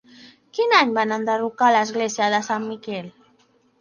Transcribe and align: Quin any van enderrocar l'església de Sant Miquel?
Quin 0.57 0.71
any 0.77 0.93
van 0.95 1.13
enderrocar 1.17 1.67
l'església 1.75 2.31
de 2.37 2.41
Sant 2.51 2.67
Miquel? 2.73 3.13